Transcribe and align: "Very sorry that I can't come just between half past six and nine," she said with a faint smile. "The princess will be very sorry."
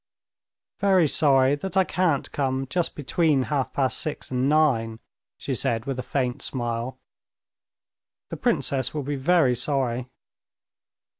"Very 0.79 1.07
sorry 1.07 1.53
that 1.53 1.77
I 1.77 1.83
can't 1.83 2.31
come 2.31 2.65
just 2.67 2.95
between 2.95 3.43
half 3.53 3.71
past 3.71 3.99
six 3.99 4.31
and 4.31 4.49
nine," 4.49 4.99
she 5.37 5.53
said 5.53 5.85
with 5.85 5.99
a 5.99 6.01
faint 6.01 6.41
smile. 6.41 6.97
"The 8.29 8.37
princess 8.37 8.95
will 8.95 9.03
be 9.03 9.15
very 9.15 9.53
sorry." 9.55 10.07